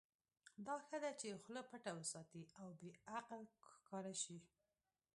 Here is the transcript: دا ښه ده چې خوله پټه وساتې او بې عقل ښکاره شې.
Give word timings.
دا 0.65 0.75
ښه 0.85 0.97
ده 1.03 1.11
چې 1.19 1.39
خوله 1.43 1.61
پټه 1.69 1.91
وساتې 1.95 2.41
او 2.61 2.67
بې 2.79 2.91
عقل 3.15 3.41
ښکاره 3.71 4.13
شې. 4.23 4.37